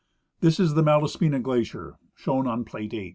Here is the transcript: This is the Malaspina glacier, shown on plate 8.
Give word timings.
This 0.39 0.59
is 0.59 0.73
the 0.73 0.81
Malaspina 0.81 1.39
glacier, 1.39 1.93
shown 2.15 2.47
on 2.47 2.65
plate 2.65 2.91
8. 2.91 3.09